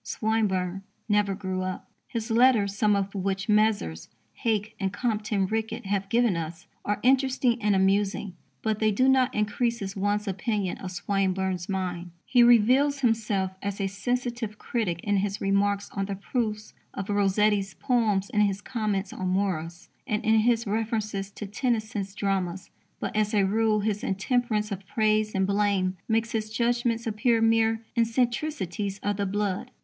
[0.03, 1.87] Swinburne never grew up.
[2.07, 4.09] His letters, some of which Messrs.
[4.33, 8.33] Hake and Compton Rickett have given us, are interesting and amusing,
[8.63, 12.09] but they do not increase one's opinion of Swinburne's mind.
[12.25, 17.75] He reveals himself as a sensitive critic in his remarks on the proofs of Rossetti's
[17.75, 22.71] poems, in his comments on Morris, and in his references to Tennyson's dramas.
[22.99, 27.83] But, as a rule, his intemperance of praise and blame makes his judgments appear mere
[27.95, 29.69] eccentricities of the blood.